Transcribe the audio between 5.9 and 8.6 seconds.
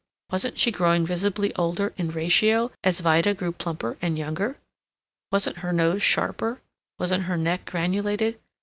sharper? Wasn't her neck granulated?